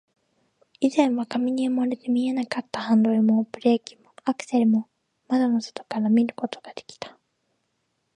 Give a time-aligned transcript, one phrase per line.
[0.79, 4.89] 以前は紙に埋もれて見えなかったハンドルも、ブレーキも、アクセルも、
[5.27, 7.19] 窓の外から見ることができた